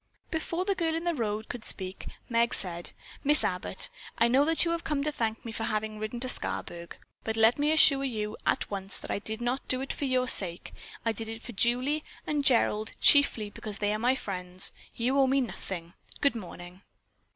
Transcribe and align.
Before 0.31 0.65
the 0.65 0.73
girl 0.73 0.95
in 0.95 1.03
the 1.03 1.13
road 1.13 1.47
could 1.47 1.63
speak, 1.63 2.07
Meg 2.27 2.55
said: 2.55 2.89
"Miss 3.23 3.43
Abbott, 3.43 3.87
I 4.17 4.27
know 4.27 4.43
that 4.45 4.65
you 4.65 4.71
have 4.71 4.83
come 4.83 5.03
to 5.03 5.11
thank 5.11 5.45
me 5.45 5.51
for 5.51 5.65
having 5.65 5.99
ridden 5.99 6.19
to 6.21 6.27
Scarsburg, 6.27 6.97
but 7.23 7.37
let 7.37 7.59
me 7.59 7.71
assure 7.71 8.03
you 8.03 8.35
at 8.43 8.71
once 8.71 8.97
that 8.97 9.11
I 9.11 9.19
did 9.19 9.41
not 9.41 9.67
do 9.67 9.79
it 9.79 9.93
for 9.93 10.05
your 10.05 10.27
sake. 10.27 10.73
I 11.05 11.11
did 11.11 11.29
it 11.29 11.43
for 11.43 11.51
Julie 11.51 12.03
and 12.25 12.43
Gerald, 12.43 12.93
chiefly, 12.99 13.51
because 13.51 13.77
they 13.77 13.93
are 13.93 13.99
my 13.99 14.15
friends. 14.15 14.73
You 14.95 15.19
owe 15.19 15.27
me 15.27 15.39
nothing. 15.39 15.93
Good 16.19 16.33
morning!" 16.35 16.81